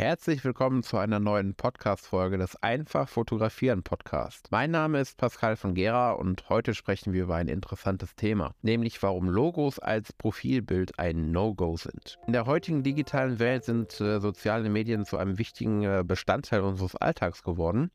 Herzlich 0.00 0.42
willkommen 0.46 0.82
zu 0.82 0.96
einer 0.96 1.20
neuen 1.20 1.54
Podcast-Folge 1.54 2.38
des 2.38 2.56
Einfach 2.62 3.06
Fotografieren 3.06 3.82
Podcast. 3.82 4.48
Mein 4.50 4.70
Name 4.70 4.98
ist 4.98 5.18
Pascal 5.18 5.56
von 5.56 5.74
Gera 5.74 6.12
und 6.12 6.48
heute 6.48 6.72
sprechen 6.72 7.12
wir 7.12 7.24
über 7.24 7.34
ein 7.34 7.48
interessantes 7.48 8.16
Thema, 8.16 8.54
nämlich 8.62 9.02
warum 9.02 9.28
Logos 9.28 9.78
als 9.78 10.14
Profilbild 10.14 10.98
ein 10.98 11.32
No-Go 11.32 11.76
sind. 11.76 12.16
In 12.26 12.32
der 12.32 12.46
heutigen 12.46 12.82
digitalen 12.82 13.38
Welt 13.40 13.64
sind 13.66 14.00
äh, 14.00 14.20
soziale 14.20 14.70
Medien 14.70 15.04
zu 15.04 15.18
einem 15.18 15.36
wichtigen 15.36 15.82
äh, 15.82 16.02
Bestandteil 16.02 16.62
unseres 16.62 16.96
Alltags 16.96 17.42
geworden. 17.42 17.90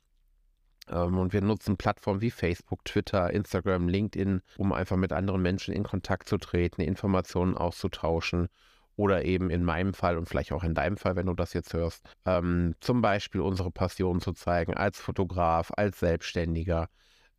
Ähm, 0.88 1.18
und 1.18 1.34
wir 1.34 1.42
nutzen 1.42 1.76
Plattformen 1.76 2.22
wie 2.22 2.30
Facebook, 2.30 2.86
Twitter, 2.86 3.34
Instagram, 3.34 3.88
LinkedIn, 3.88 4.42
um 4.60 4.74
einfach 4.74 4.96
mit 4.96 5.12
anderen 5.12 5.42
Menschen 5.42 5.74
in 5.74 5.82
Kontakt 5.82 6.30
zu 6.30 6.38
treten, 6.38 6.82
Informationen 6.82 7.58
auszutauschen 7.58 8.50
oder 8.96 9.26
eben 9.26 9.50
in 9.50 9.64
meinem 9.64 9.94
Fall 9.94 10.18
und 10.18 10.28
vielleicht 10.28 10.52
auch 10.52 10.64
in 10.64 10.74
deinem 10.74 10.98
Fall, 10.98 11.16
wenn 11.16 11.26
du 11.26 11.34
das 11.34 11.54
jetzt 11.54 11.74
hörst, 11.74 12.06
ähm, 12.26 12.76
zum 12.80 13.02
Beispiel 13.02 13.42
unsere 13.42 13.72
Passion 13.72 14.22
zu 14.22 14.34
zeigen 14.34 14.74
als 14.74 15.00
Fotograf, 15.00 15.72
als 15.76 16.00
Selbstständiger. 16.00 16.88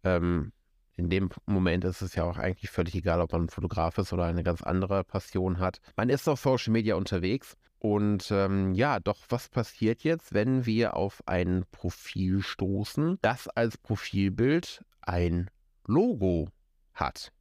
Ähm, 0.04 0.52
in 0.96 1.10
dem 1.10 1.28
Moment 1.44 1.84
ist 1.84 2.00
es 2.00 2.14
ja 2.14 2.24
auch 2.24 2.38
eigentlich 2.38 2.70
völlig 2.70 2.94
egal, 2.94 3.20
ob 3.20 3.32
man 3.32 3.44
ein 3.44 3.48
Fotograf 3.50 3.98
ist 3.98 4.12
oder 4.12 4.24
eine 4.24 4.42
ganz 4.42 4.62
andere 4.62 5.04
Passion 5.04 5.58
hat. 5.58 5.78
Man 5.94 6.08
ist 6.08 6.26
auf 6.28 6.40
Social 6.40 6.72
Media 6.72 6.94
unterwegs 6.94 7.56
und 7.78 8.30
ähm, 8.30 8.72
ja, 8.72 9.00
doch 9.00 9.18
was 9.28 9.48
passiert 9.48 10.02
jetzt, 10.04 10.32
wenn 10.32 10.64
wir 10.64 10.96
auf 10.96 11.22
ein 11.26 11.64
Profil 11.70 12.42
stoßen, 12.42 13.18
das 13.20 13.48
als 13.48 13.76
Profilbild 13.76 14.82
ein 15.02 15.50
Logo 15.86 16.48
hat? 16.94 17.32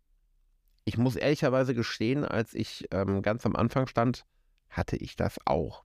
Ich 0.85 0.97
muss 0.97 1.15
ehrlicherweise 1.15 1.73
gestehen, 1.73 2.23
als 2.23 2.53
ich 2.53 2.87
ähm, 2.91 3.21
ganz 3.21 3.45
am 3.45 3.55
Anfang 3.55 3.87
stand, 3.87 4.25
hatte 4.69 4.95
ich 4.95 5.15
das 5.15 5.39
auch. 5.45 5.83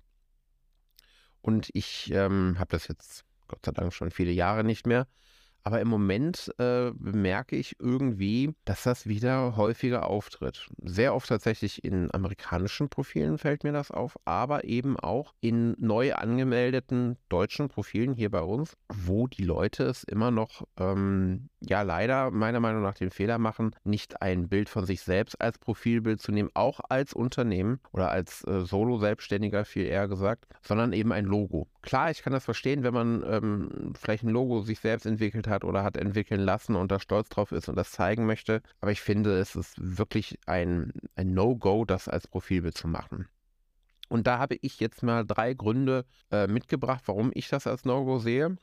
Und 1.40 1.70
ich 1.72 2.12
ähm, 2.12 2.56
habe 2.58 2.70
das 2.70 2.86
jetzt 2.86 3.24
Gott 3.48 3.64
sei 3.64 3.72
Dank 3.72 3.92
schon 3.92 4.10
viele 4.10 4.30
Jahre 4.30 4.62
nicht 4.62 4.86
mehr. 4.86 5.08
Aber 5.62 5.80
im 5.80 5.88
Moment 5.88 6.52
äh, 6.58 6.90
bemerke 6.94 7.56
ich 7.56 7.76
irgendwie, 7.78 8.54
dass 8.64 8.82
das 8.84 9.06
wieder 9.06 9.56
häufiger 9.56 10.08
auftritt. 10.08 10.68
Sehr 10.82 11.14
oft 11.14 11.28
tatsächlich 11.28 11.84
in 11.84 12.12
amerikanischen 12.14 12.88
Profilen 12.88 13.38
fällt 13.38 13.64
mir 13.64 13.72
das 13.72 13.90
auf, 13.90 14.16
aber 14.24 14.64
eben 14.64 14.98
auch 14.98 15.34
in 15.40 15.76
neu 15.78 16.14
angemeldeten 16.14 17.16
deutschen 17.28 17.68
Profilen 17.68 18.14
hier 18.14 18.30
bei 18.30 18.40
uns, 18.40 18.76
wo 18.88 19.26
die 19.26 19.44
Leute 19.44 19.84
es 19.84 20.04
immer 20.04 20.30
noch, 20.30 20.66
ähm, 20.78 21.50
ja 21.60 21.82
leider 21.82 22.30
meiner 22.30 22.60
Meinung 22.60 22.82
nach 22.82 22.94
den 22.94 23.10
Fehler 23.10 23.38
machen, 23.38 23.76
nicht 23.84 24.22
ein 24.22 24.48
Bild 24.48 24.68
von 24.68 24.86
sich 24.86 25.02
selbst 25.02 25.40
als 25.40 25.58
Profilbild 25.58 26.20
zu 26.22 26.32
nehmen, 26.32 26.50
auch 26.54 26.80
als 26.88 27.12
Unternehmen 27.12 27.80
oder 27.92 28.10
als 28.10 28.44
äh, 28.44 28.60
Solo-Selbstständiger 28.60 29.64
viel 29.64 29.84
eher 29.84 30.08
gesagt, 30.08 30.46
sondern 30.62 30.92
eben 30.92 31.12
ein 31.12 31.26
Logo. 31.26 31.68
Klar, 31.82 32.10
ich 32.10 32.22
kann 32.22 32.32
das 32.32 32.44
verstehen, 32.44 32.82
wenn 32.82 32.94
man 32.94 33.22
ähm, 33.26 33.92
vielleicht 33.98 34.24
ein 34.24 34.30
Logo 34.30 34.62
sich 34.62 34.80
selbst 34.80 35.06
entwickelt 35.06 35.46
hat 35.48 35.49
oder 35.64 35.82
hat 35.82 35.96
entwickeln 35.96 36.40
lassen 36.40 36.76
und 36.76 36.90
da 36.90 36.98
stolz 36.98 37.28
drauf 37.28 37.52
ist 37.52 37.68
und 37.68 37.76
das 37.76 37.90
zeigen 37.90 38.26
möchte. 38.26 38.62
Aber 38.80 38.92
ich 38.92 39.00
finde, 39.00 39.38
es 39.38 39.56
ist 39.56 39.74
wirklich 39.78 40.38
ein, 40.46 40.92
ein 41.14 41.34
No-Go, 41.34 41.84
das 41.84 42.08
als 42.08 42.26
Profilbild 42.26 42.76
zu 42.76 42.88
machen. 42.88 43.28
Und 44.08 44.26
da 44.26 44.38
habe 44.38 44.56
ich 44.60 44.80
jetzt 44.80 45.02
mal 45.02 45.24
drei 45.24 45.54
Gründe 45.54 46.04
äh, 46.30 46.46
mitgebracht, 46.46 47.02
warum 47.06 47.30
ich 47.34 47.48
das 47.48 47.66
als 47.66 47.84
No-Go 47.84 48.18
sehe. 48.18 48.56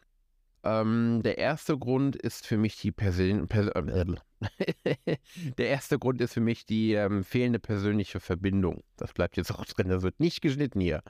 Ähm, 0.63 1.21
der 1.23 1.37
erste 1.37 1.77
Grund 1.77 2.15
ist 2.15 2.47
für 2.47 2.57
mich 2.57 2.77
die 2.77 2.91
Persön 2.91 3.47
Pers 3.47 3.67
äh, 3.67 4.05
Der 5.57 5.69
erste 5.69 5.99
Grund 5.99 6.19
ist 6.19 6.33
für 6.33 6.41
mich 6.41 6.65
die 6.65 6.93
ähm, 6.93 7.23
fehlende 7.23 7.59
persönliche 7.59 8.19
Verbindung. 8.19 8.83
Das 8.97 9.13
bleibt 9.13 9.37
jetzt 9.37 9.51
auch 9.53 9.65
drin, 9.65 9.87
das 9.89 10.03
wird 10.03 10.19
nicht 10.19 10.41
geschnitten 10.41 10.81
hier 10.81 11.01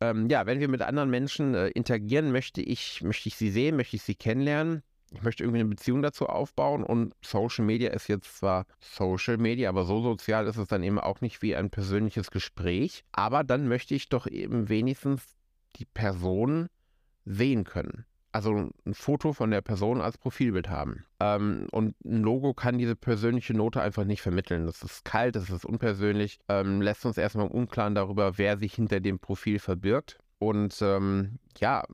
ähm, 0.00 0.28
ja, 0.28 0.46
wenn 0.46 0.60
wir 0.60 0.68
mit 0.68 0.82
anderen 0.82 1.10
Menschen 1.10 1.54
äh, 1.54 1.68
interagieren, 1.68 2.32
möchte 2.32 2.62
ich, 2.62 3.02
möchte 3.02 3.28
ich 3.28 3.36
sie 3.36 3.50
sehen, 3.50 3.76
möchte 3.76 3.96
ich 3.96 4.02
sie 4.02 4.14
kennenlernen. 4.14 4.82
Ich 5.10 5.22
möchte 5.22 5.42
irgendwie 5.42 5.60
eine 5.60 5.68
Beziehung 5.68 6.02
dazu 6.02 6.26
aufbauen 6.26 6.84
und 6.84 7.14
Social 7.22 7.64
Media 7.64 7.90
ist 7.90 8.08
jetzt 8.08 8.38
zwar 8.38 8.66
Social 8.78 9.38
Media, 9.38 9.68
aber 9.68 9.84
so 9.84 10.00
sozial 10.02 10.46
ist 10.46 10.56
es 10.56 10.68
dann 10.68 10.82
eben 10.82 11.00
auch 11.00 11.20
nicht 11.20 11.42
wie 11.42 11.56
ein 11.56 11.70
persönliches 11.70 12.30
Gespräch. 12.30 13.04
Aber 13.12 13.42
dann 13.42 13.66
möchte 13.66 13.94
ich 13.94 14.08
doch 14.08 14.26
eben 14.26 14.68
wenigstens 14.68 15.36
die 15.76 15.84
Person 15.84 16.68
sehen 17.24 17.64
können 17.64 18.06
also 18.32 18.70
ein 18.86 18.94
Foto 18.94 19.32
von 19.32 19.50
der 19.50 19.60
Person 19.60 20.00
als 20.00 20.18
Profilbild 20.18 20.68
haben. 20.68 21.04
Ähm, 21.18 21.66
und 21.72 21.94
ein 22.04 22.22
Logo 22.22 22.54
kann 22.54 22.78
diese 22.78 22.96
persönliche 22.96 23.54
Note 23.54 23.80
einfach 23.82 24.04
nicht 24.04 24.22
vermitteln. 24.22 24.66
Das 24.66 24.82
ist 24.82 25.04
kalt, 25.04 25.36
das 25.36 25.50
ist 25.50 25.64
unpersönlich, 25.64 26.38
ähm, 26.48 26.80
lässt 26.80 27.04
uns 27.06 27.18
erstmal 27.18 27.46
im 27.46 27.52
Unklaren 27.52 27.94
darüber, 27.94 28.38
wer 28.38 28.58
sich 28.58 28.74
hinter 28.74 29.00
dem 29.00 29.18
Profil 29.18 29.58
verbirgt. 29.58 30.18
Und 30.38 30.80
ähm, 30.80 31.38
ja, 31.58 31.84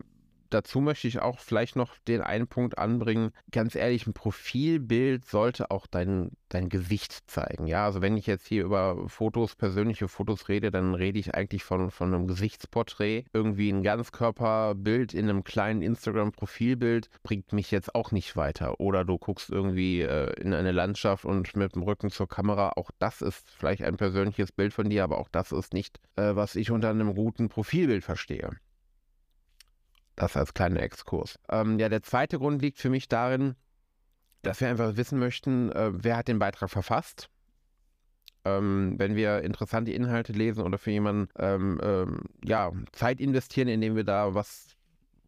dazu 0.56 0.80
möchte 0.80 1.06
ich 1.06 1.20
auch 1.20 1.38
vielleicht 1.38 1.76
noch 1.76 1.98
den 2.08 2.22
einen 2.22 2.48
Punkt 2.48 2.78
anbringen. 2.78 3.30
Ganz 3.52 3.74
ehrlich, 3.74 4.06
ein 4.06 4.14
Profilbild 4.14 5.26
sollte 5.26 5.70
auch 5.70 5.86
dein, 5.86 6.30
dein 6.48 6.70
Gesicht 6.70 7.30
zeigen. 7.30 7.66
Ja, 7.66 7.84
also 7.84 8.00
wenn 8.00 8.16
ich 8.16 8.26
jetzt 8.26 8.46
hier 8.46 8.64
über 8.64 9.08
Fotos, 9.08 9.54
persönliche 9.54 10.08
Fotos 10.08 10.48
rede, 10.48 10.70
dann 10.70 10.94
rede 10.94 11.18
ich 11.18 11.34
eigentlich 11.34 11.62
von, 11.62 11.90
von 11.90 12.14
einem 12.14 12.26
Gesichtsporträt. 12.26 13.24
Irgendwie 13.34 13.70
ein 13.70 13.82
Ganzkörperbild 13.82 15.12
in 15.12 15.28
einem 15.28 15.44
kleinen 15.44 15.82
Instagram-Profilbild 15.82 17.10
bringt 17.22 17.52
mich 17.52 17.70
jetzt 17.70 17.94
auch 17.94 18.10
nicht 18.10 18.34
weiter. 18.36 18.80
Oder 18.80 19.04
du 19.04 19.18
guckst 19.18 19.50
irgendwie 19.50 20.00
äh, 20.00 20.32
in 20.40 20.54
eine 20.54 20.72
Landschaft 20.72 21.26
und 21.26 21.54
mit 21.54 21.74
dem 21.74 21.82
Rücken 21.82 22.10
zur 22.10 22.28
Kamera. 22.28 22.72
Auch 22.76 22.90
das 22.98 23.20
ist 23.20 23.50
vielleicht 23.50 23.82
ein 23.82 23.98
persönliches 23.98 24.52
Bild 24.52 24.72
von 24.72 24.88
dir, 24.88 25.04
aber 25.04 25.18
auch 25.18 25.28
das 25.28 25.52
ist 25.52 25.74
nicht, 25.74 26.00
äh, 26.16 26.34
was 26.34 26.56
ich 26.56 26.70
unter 26.70 26.88
einem 26.88 27.14
guten 27.14 27.50
Profilbild 27.50 28.02
verstehe. 28.02 28.50
Das 30.16 30.36
als 30.36 30.54
kleiner 30.54 30.82
Exkurs. 30.82 31.38
Ähm, 31.50 31.78
ja, 31.78 31.88
der 31.88 32.02
zweite 32.02 32.38
Grund 32.38 32.62
liegt 32.62 32.78
für 32.78 32.90
mich 32.90 33.08
darin, 33.08 33.54
dass 34.42 34.60
wir 34.60 34.68
einfach 34.68 34.96
wissen 34.96 35.18
möchten, 35.18 35.70
äh, 35.72 35.90
wer 35.92 36.16
hat 36.16 36.28
den 36.28 36.38
Beitrag 36.38 36.70
verfasst. 36.70 37.28
Ähm, 38.44 38.94
wenn 38.96 39.14
wir 39.14 39.42
interessante 39.42 39.92
Inhalte 39.92 40.32
lesen 40.32 40.62
oder 40.62 40.78
für 40.78 40.90
jemanden 40.90 41.28
ähm, 41.38 41.80
ähm 41.82 42.20
ja, 42.44 42.72
Zeit 42.92 43.20
investieren, 43.20 43.68
indem 43.68 43.96
wir 43.96 44.04
da 44.04 44.34
was 44.34 44.76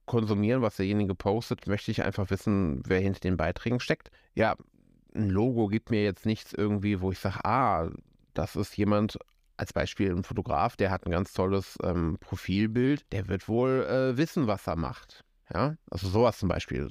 konsumieren, 0.06 0.62
was 0.62 0.76
derjenige 0.76 1.14
postet, 1.14 1.66
möchte 1.66 1.90
ich 1.90 2.02
einfach 2.02 2.30
wissen, 2.30 2.82
wer 2.86 3.00
hinter 3.00 3.20
den 3.20 3.36
Beiträgen 3.36 3.80
steckt. 3.80 4.10
Ja, 4.34 4.56
ein 5.14 5.28
Logo 5.28 5.68
gibt 5.68 5.90
mir 5.90 6.02
jetzt 6.02 6.26
nichts 6.26 6.52
irgendwie, 6.52 7.00
wo 7.00 7.12
ich 7.12 7.18
sage, 7.18 7.44
ah, 7.44 7.90
das 8.34 8.56
ist 8.56 8.76
jemand 8.76 9.18
als 9.58 9.72
Beispiel 9.72 10.10
ein 10.10 10.24
Fotograf, 10.24 10.76
der 10.76 10.90
hat 10.90 11.06
ein 11.06 11.10
ganz 11.10 11.32
tolles 11.32 11.76
ähm, 11.82 12.16
Profilbild, 12.20 13.04
der 13.12 13.28
wird 13.28 13.48
wohl 13.48 13.84
äh, 13.84 14.16
wissen, 14.16 14.46
was 14.46 14.66
er 14.66 14.76
macht. 14.76 15.24
Ja, 15.52 15.76
also 15.90 16.08
sowas 16.08 16.38
zum 16.38 16.48
Beispiel. 16.48 16.88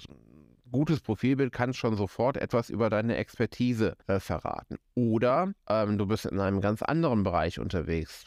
Gutes 0.70 1.00
Profilbild 1.00 1.54
kann 1.54 1.74
schon 1.74 1.96
sofort 1.96 2.36
etwas 2.36 2.70
über 2.70 2.90
deine 2.90 3.16
Expertise 3.16 3.96
äh, 4.08 4.20
verraten. 4.20 4.78
Oder 4.96 5.54
ähm, 5.70 5.98
du 5.98 6.06
bist 6.06 6.26
in 6.26 6.40
einem 6.40 6.60
ganz 6.60 6.82
anderen 6.82 7.24
Bereich 7.24 7.60
unterwegs. 7.60 8.26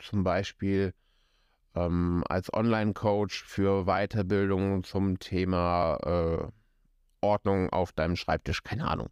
Zum 0.00 0.24
Beispiel 0.24 0.94
ähm, 1.74 2.24
als 2.28 2.52
Online-Coach 2.52 3.44
für 3.44 3.84
Weiterbildung 3.84 4.84
zum 4.84 5.18
Thema 5.18 5.98
äh, 6.02 6.48
Ordnung 7.20 7.68
auf 7.70 7.92
deinem 7.92 8.16
Schreibtisch. 8.16 8.62
Keine 8.62 8.88
Ahnung. 8.88 9.08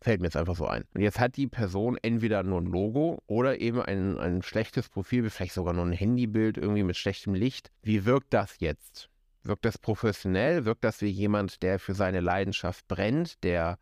Fällt 0.00 0.20
mir 0.20 0.28
jetzt 0.28 0.36
einfach 0.36 0.54
so 0.54 0.66
ein. 0.66 0.84
Und 0.94 1.00
jetzt 1.00 1.18
hat 1.18 1.36
die 1.36 1.48
Person 1.48 1.98
entweder 2.00 2.42
nur 2.44 2.60
ein 2.60 2.66
Logo 2.66 3.18
oder 3.26 3.60
eben 3.60 3.82
ein, 3.82 4.18
ein 4.18 4.42
schlechtes 4.42 4.88
Profilbild, 4.88 5.32
vielleicht 5.32 5.54
sogar 5.54 5.74
nur 5.74 5.84
ein 5.84 5.92
Handybild 5.92 6.56
irgendwie 6.56 6.84
mit 6.84 6.96
schlechtem 6.96 7.34
Licht. 7.34 7.72
Wie 7.82 8.04
wirkt 8.04 8.32
das 8.32 8.60
jetzt? 8.60 9.08
Wirkt 9.42 9.64
das 9.64 9.78
professionell? 9.78 10.64
Wirkt 10.64 10.84
das 10.84 11.00
wie 11.00 11.08
jemand, 11.08 11.62
der 11.62 11.78
für 11.78 11.94
seine 11.94 12.20
Leidenschaft 12.20 12.86
brennt, 12.86 13.42
der 13.42 13.78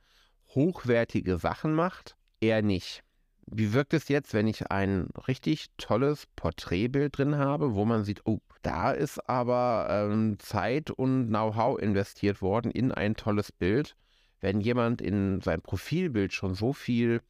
hochwertige 0.55 1.37
Sachen 1.37 1.75
macht? 1.75 2.17
Eher 2.41 2.63
nicht. 2.63 3.03
Wie 3.47 3.73
wirkt 3.73 3.95
es 3.95 4.09
jetzt, 4.09 4.33
wenn 4.35 4.49
ich 4.49 4.71
ein 4.71 5.09
richtig 5.29 5.67
tolles 5.77 6.27
Porträtbild 6.35 7.17
drin 7.17 7.37
habe, 7.37 7.75
wo 7.75 7.85
man 7.85 8.05
sieht, 8.05 8.23
oh, 8.25 8.41
da 8.63 8.91
ist 8.91 9.29
aber 9.29 9.87
ähm, 9.89 10.39
Zeit 10.41 10.91
und 10.91 11.29
Know-how 11.29 11.79
investiert 11.79 12.43
worden 12.43 12.71
in 12.73 12.91
ein 12.91 13.15
tolles 13.15 13.53
Bild 13.53 13.97
wenn 14.41 14.61
jemand 14.61 15.01
in 15.01 15.41
sein 15.41 15.61
Profilbild 15.61 16.33
schon 16.33 16.55
so 16.55 16.73
viel, 16.73 17.23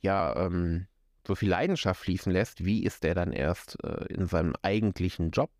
ja, 0.00 0.34
ähm, 0.36 0.86
so 1.26 1.34
viel 1.34 1.48
Leidenschaft 1.48 2.00
fließen 2.02 2.32
lässt, 2.32 2.64
wie 2.64 2.84
ist 2.84 3.02
der 3.02 3.14
dann 3.14 3.32
erst 3.32 3.82
äh, 3.82 4.06
in 4.06 4.26
seinem 4.26 4.54
eigentlichen 4.62 5.30
Job? 5.30 5.50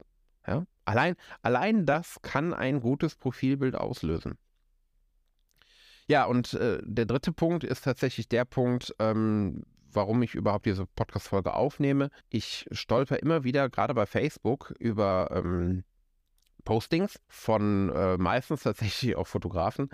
Ja? 0.46 0.64
Allein, 0.84 1.16
allein 1.42 1.86
das 1.86 2.22
kann 2.22 2.54
ein 2.54 2.80
gutes 2.80 3.16
Profilbild 3.16 3.74
auslösen. 3.74 4.38
Ja, 6.08 6.24
und 6.24 6.54
äh, 6.54 6.78
der 6.84 7.04
dritte 7.04 7.32
Punkt 7.32 7.64
ist 7.64 7.82
tatsächlich 7.82 8.28
der 8.28 8.44
Punkt, 8.44 8.94
ähm, 9.00 9.64
warum 9.90 10.22
ich 10.22 10.36
überhaupt 10.36 10.66
diese 10.66 10.86
Podcast-Folge 10.86 11.54
aufnehme. 11.54 12.10
Ich 12.28 12.66
stolper 12.70 13.20
immer 13.20 13.42
wieder, 13.42 13.68
gerade 13.68 13.94
bei 13.94 14.06
Facebook, 14.06 14.72
über 14.78 15.30
ähm, 15.32 15.82
Postings 16.64 17.18
von 17.26 17.90
äh, 17.90 18.16
meistens 18.18 18.62
tatsächlich 18.62 19.16
auch 19.16 19.26
Fotografen, 19.26 19.90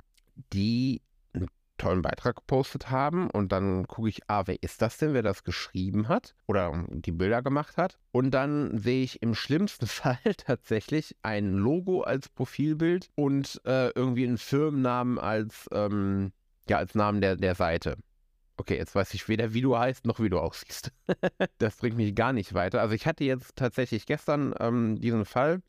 die 0.53 1.03
ein 1.33 1.49
tollen 1.79 2.03
Beitrag 2.03 2.37
gepostet 2.37 2.91
haben 2.91 3.29
und 3.31 3.53
dann 3.53 3.87
gucke 3.87 4.09
ich, 4.09 4.21
ah, 4.29 4.43
wer 4.47 4.63
ist 4.63 4.83
das 4.83 4.99
denn, 4.99 5.15
wer 5.15 5.23
das 5.23 5.45
geschrieben 5.45 6.09
hat 6.09 6.35
oder 6.47 6.85
die 6.89 7.13
Bilder 7.13 7.43
gemacht 7.43 7.77
hat. 7.77 7.99
Und 8.13 8.31
dann 8.31 8.79
sehe 8.79 9.03
ich 9.03 9.23
im 9.23 9.35
schlimmsten 9.35 9.87
Fall 9.89 10.19
tatsächlich 10.37 11.17
ein 11.23 11.55
Logo 11.55 12.03
als 12.03 12.29
Profilbild 12.29 13.11
und 13.15 13.61
äh, 13.65 13.91
irgendwie 13.91 14.27
einen 14.27 14.39
Firmennamen 14.39 15.19
als, 15.19 15.69
ähm, 15.73 16.33
ja, 16.69 16.79
als 16.79 16.95
Namen 16.95 17.21
der, 17.21 17.37
der 17.37 17.55
Seite. 17.55 17.97
Okay, 18.57 18.77
jetzt 18.77 18.95
weiß 18.95 19.15
ich 19.15 19.29
weder, 19.29 19.55
wie 19.55 19.63
du 19.63 19.77
heißt, 19.77 20.07
noch 20.07 20.21
wie 20.21 20.29
du 20.29 20.39
aussiehst. 20.39 20.93
das 21.59 21.77
bringt 21.77 21.97
mich 21.97 22.15
gar 22.15 22.33
nicht 22.33 22.55
weiter. 22.55 22.81
Also 22.81 22.95
ich 22.95 23.07
hatte 23.07 23.25
jetzt 23.25 23.57
tatsächlich 23.57 24.07
gestern 24.07 24.55
ähm, 24.61 25.01
diesen 25.01 25.25
Fall, 25.25 25.63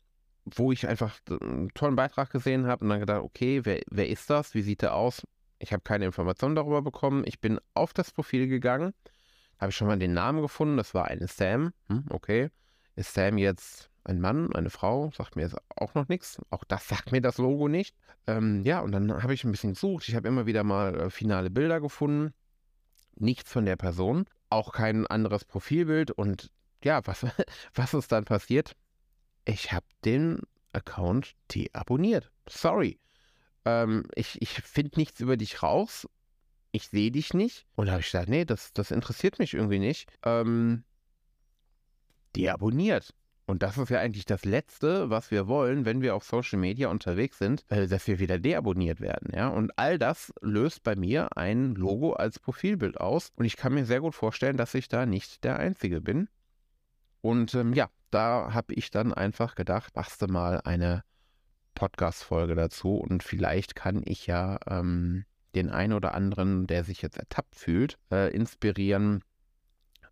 wo 0.44 0.72
ich 0.72 0.86
einfach 0.86 1.18
einen 1.28 1.72
tollen 1.74 1.96
Beitrag 1.96 2.30
gesehen 2.30 2.66
habe 2.66 2.84
und 2.84 2.90
dann 2.90 3.00
gedacht, 3.00 3.22
okay, 3.22 3.64
wer, 3.64 3.80
wer 3.90 4.08
ist 4.08 4.28
das? 4.30 4.54
Wie 4.54 4.62
sieht 4.62 4.82
der 4.82 4.94
aus? 4.94 5.22
Ich 5.58 5.72
habe 5.72 5.82
keine 5.82 6.04
Informationen 6.04 6.54
darüber 6.54 6.82
bekommen. 6.82 7.24
Ich 7.26 7.40
bin 7.40 7.58
auf 7.72 7.92
das 7.92 8.10
Profil 8.10 8.48
gegangen, 8.48 8.92
habe 9.58 9.70
ich 9.70 9.76
schon 9.76 9.88
mal 9.88 9.98
den 9.98 10.12
Namen 10.12 10.42
gefunden. 10.42 10.76
Das 10.76 10.94
war 10.94 11.06
eine 11.06 11.28
Sam. 11.28 11.72
Hm, 11.88 12.04
okay. 12.10 12.50
Ist 12.96 13.14
Sam 13.14 13.38
jetzt 13.38 13.90
ein 14.04 14.20
Mann, 14.20 14.52
eine 14.54 14.70
Frau? 14.70 15.10
Sagt 15.16 15.36
mir 15.36 15.42
jetzt 15.42 15.56
auch 15.76 15.94
noch 15.94 16.08
nichts. 16.08 16.40
Auch 16.50 16.64
das 16.64 16.86
sagt 16.88 17.12
mir 17.12 17.22
das 17.22 17.38
Logo 17.38 17.68
nicht. 17.68 17.96
Ähm, 18.26 18.62
ja, 18.64 18.80
und 18.80 18.92
dann 18.92 19.22
habe 19.22 19.34
ich 19.34 19.44
ein 19.44 19.50
bisschen 19.50 19.74
gesucht. 19.74 20.08
Ich 20.08 20.14
habe 20.14 20.28
immer 20.28 20.46
wieder 20.46 20.64
mal 20.64 20.94
äh, 20.94 21.10
finale 21.10 21.50
Bilder 21.50 21.80
gefunden. 21.80 22.34
Nichts 23.16 23.50
von 23.50 23.64
der 23.64 23.76
Person. 23.76 24.26
Auch 24.50 24.72
kein 24.72 25.06
anderes 25.06 25.44
Profilbild. 25.44 26.10
Und 26.10 26.50
ja, 26.82 27.00
was, 27.06 27.24
was 27.74 27.94
ist 27.94 28.12
dann 28.12 28.24
passiert? 28.24 28.76
Ich 29.44 29.72
habe 29.72 29.86
den 30.04 30.40
Account 30.72 31.34
deabonniert. 31.52 32.30
Sorry 32.48 32.98
ähm, 33.64 34.04
ich, 34.14 34.40
ich 34.42 34.50
finde 34.50 34.92
nichts 34.96 35.20
über 35.20 35.36
dich 35.36 35.62
raus, 35.62 36.08
ich 36.72 36.88
sehe 36.88 37.10
dich 37.10 37.34
nicht. 37.34 37.66
Und 37.76 37.86
da 37.86 37.92
habe 37.92 38.00
ich 38.00 38.10
gesagt, 38.10 38.28
nee, 38.28 38.44
das, 38.44 38.72
das 38.72 38.90
interessiert 38.90 39.38
mich 39.38 39.54
irgendwie 39.54 39.78
nicht. 39.78 40.10
Ähm, 40.24 40.84
deabonniert. 42.36 43.14
Und 43.46 43.62
das 43.62 43.76
ist 43.76 43.90
ja 43.90 44.00
eigentlich 44.00 44.24
das 44.24 44.46
Letzte, 44.46 45.10
was 45.10 45.30
wir 45.30 45.46
wollen, 45.46 45.84
wenn 45.84 46.00
wir 46.00 46.14
auf 46.14 46.24
Social 46.24 46.58
Media 46.58 46.88
unterwegs 46.88 47.38
sind, 47.38 47.64
äh, 47.68 47.86
dass 47.86 48.06
wir 48.06 48.18
wieder 48.18 48.38
deabonniert 48.38 49.00
werden. 49.00 49.30
Ja? 49.34 49.48
Und 49.48 49.78
all 49.78 49.98
das 49.98 50.32
löst 50.40 50.82
bei 50.82 50.96
mir 50.96 51.36
ein 51.36 51.74
Logo 51.74 52.14
als 52.14 52.38
Profilbild 52.38 52.98
aus. 52.98 53.32
Und 53.36 53.44
ich 53.44 53.56
kann 53.56 53.74
mir 53.74 53.84
sehr 53.84 54.00
gut 54.00 54.14
vorstellen, 54.14 54.56
dass 54.56 54.74
ich 54.74 54.88
da 54.88 55.06
nicht 55.06 55.44
der 55.44 55.58
Einzige 55.58 56.00
bin. 56.00 56.28
Und 57.20 57.54
ähm, 57.54 57.72
ja, 57.74 57.88
da 58.14 58.54
habe 58.54 58.72
ich 58.74 58.90
dann 58.90 59.12
einfach 59.12 59.56
gedacht, 59.56 59.96
machst 59.96 60.22
du 60.22 60.26
mal 60.28 60.60
eine 60.64 61.02
Podcast-Folge 61.74 62.54
dazu 62.54 62.96
und 62.96 63.22
vielleicht 63.22 63.74
kann 63.74 64.02
ich 64.04 64.26
ja 64.26 64.58
ähm, 64.68 65.24
den 65.54 65.70
einen 65.70 65.92
oder 65.92 66.14
anderen, 66.14 66.66
der 66.66 66.84
sich 66.84 67.02
jetzt 67.02 67.18
ertappt 67.18 67.56
fühlt, 67.56 67.98
äh, 68.10 68.32
inspirieren. 68.32 69.22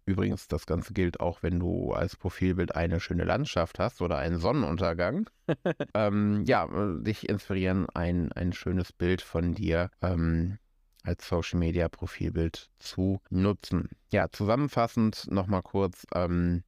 Übrigens, 0.05 0.49
das 0.49 0.67
Ganze 0.67 0.93
gilt 0.93 1.21
auch, 1.21 1.45
wenn 1.45 1.61
du 1.61 1.93
als 1.93 2.17
Profilbild 2.17 2.75
eine 2.75 2.99
schöne 2.99 3.23
Landschaft 3.23 3.79
hast 3.79 4.03
oder 4.03 4.19
einen 4.19 4.39
Sonnenuntergang. 4.39 5.31
ähm, 5.95 6.43
ja, 6.45 6.65
äh, 6.65 7.03
dich 7.03 7.29
inspirieren, 7.29 7.87
ein, 7.95 8.33
ein 8.33 8.53
schönes 8.53 8.93
Bild 8.93 9.23
von 9.23 9.55
dir 9.55 9.91
ähm, 10.01 10.59
als 11.05 11.29
Social 11.29 11.61
Media 11.61 11.89
Profilbild 11.89 12.69
zu 12.81 13.21
nutzen. 13.31 13.91
Ja, 14.11 14.29
zusammenfassend 14.29 15.31
nochmal 15.31 15.63
kurz. 15.63 16.05
Ähm, 16.15 16.65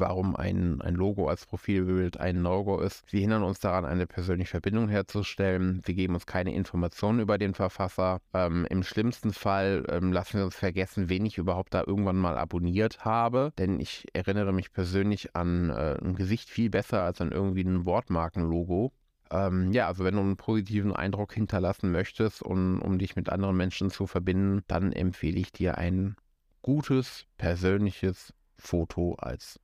warum 0.00 0.36
ein, 0.36 0.80
ein 0.80 0.94
Logo 0.94 1.28
als 1.28 1.46
Profilbild 1.46 2.18
ein 2.18 2.42
No-Go 2.42 2.80
ist. 2.80 3.04
Wir 3.12 3.20
hindern 3.20 3.42
uns 3.42 3.58
daran, 3.58 3.84
eine 3.84 4.06
persönliche 4.06 4.50
Verbindung 4.50 4.88
herzustellen. 4.88 5.82
Wir 5.84 5.94
geben 5.94 6.14
uns 6.14 6.26
keine 6.26 6.54
Informationen 6.54 7.20
über 7.20 7.38
den 7.38 7.54
Verfasser. 7.54 8.20
Ähm, 8.34 8.66
Im 8.70 8.82
schlimmsten 8.82 9.32
Fall 9.32 9.84
ähm, 9.88 10.12
lassen 10.12 10.38
wir 10.38 10.44
uns 10.44 10.56
vergessen, 10.56 11.08
wen 11.08 11.26
ich 11.26 11.38
überhaupt 11.38 11.74
da 11.74 11.84
irgendwann 11.86 12.16
mal 12.16 12.38
abonniert 12.38 13.04
habe. 13.04 13.52
Denn 13.58 13.80
ich 13.80 14.06
erinnere 14.12 14.52
mich 14.52 14.72
persönlich 14.72 15.34
an 15.34 15.70
äh, 15.70 15.96
ein 16.02 16.14
Gesicht 16.16 16.48
viel 16.48 16.70
besser 16.70 17.02
als 17.02 17.20
an 17.20 17.32
irgendwie 17.32 17.64
ein 17.64 17.84
Wortmarkenlogo. 17.84 18.92
Ähm, 19.30 19.72
ja, 19.72 19.86
also 19.88 20.04
wenn 20.04 20.14
du 20.14 20.20
einen 20.20 20.36
positiven 20.36 20.94
Eindruck 20.94 21.32
hinterlassen 21.32 21.90
möchtest 21.90 22.42
und 22.42 22.80
um 22.80 22.98
dich 22.98 23.16
mit 23.16 23.28
anderen 23.28 23.56
Menschen 23.56 23.90
zu 23.90 24.06
verbinden, 24.06 24.62
dann 24.68 24.92
empfehle 24.92 25.38
ich 25.38 25.52
dir 25.52 25.78
ein 25.78 26.16
gutes, 26.62 27.26
persönliches 27.38 28.32
Foto 28.58 29.14
als 29.14 29.60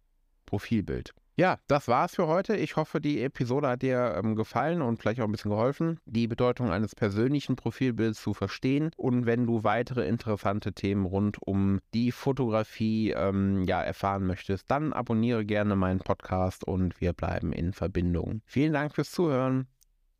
Profilbild. 0.53 1.15
Ja, 1.35 1.57
das 1.67 1.89
war's 1.89 2.15
für 2.15 2.27
heute. 2.27 2.55
Ich 2.57 2.77
hoffe, 2.77 3.01
die 3.01 3.23
Episode 3.23 3.69
hat 3.69 3.81
dir 3.81 4.21
ähm, 4.23 4.37
gefallen 4.37 4.83
und 4.83 4.99
vielleicht 4.99 5.19
auch 5.23 5.25
ein 5.25 5.33
bisschen 5.33 5.51
geholfen, 5.51 5.99
die 6.05 6.27
Bedeutung 6.27 6.71
eines 6.71 6.95
persönlichen 6.95 7.57
Profilbilds 7.57 8.21
zu 8.21 8.35
verstehen. 8.35 8.91
Und 8.99 9.25
wenn 9.25 9.47
du 9.47 9.65
weitere 9.65 10.07
interessante 10.07 10.75
Themen 10.75 11.07
rund 11.07 11.39
um 11.41 11.81
die 11.95 12.13
Fotografie 12.13 13.13
ähm, 13.13 13.65
ja, 13.65 13.83
erfahren 13.83 14.27
möchtest, 14.27 14.71
dann 14.71 14.93
abonniere 14.93 15.47
gerne 15.47 15.75
meinen 15.75 16.01
Podcast 16.01 16.65
und 16.65 17.01
wir 17.01 17.15
bleiben 17.15 17.55
in 17.55 17.73
Verbindung. 17.73 18.43
Vielen 18.45 18.75
Dank 18.75 18.95
fürs 18.95 19.11
Zuhören. 19.11 19.69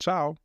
Ciao. 0.01 0.42